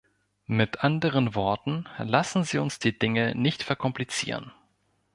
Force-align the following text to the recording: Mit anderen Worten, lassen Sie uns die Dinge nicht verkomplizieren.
Mit 0.47 0.83
anderen 0.83 1.35
Worten, 1.35 1.87
lassen 1.99 2.43
Sie 2.43 2.57
uns 2.57 2.79
die 2.79 2.97
Dinge 2.97 3.35
nicht 3.35 3.61
verkomplizieren. 3.61 4.51